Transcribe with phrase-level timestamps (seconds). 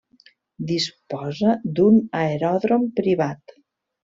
[0.71, 3.57] Disposa d'un aeròdrom privat.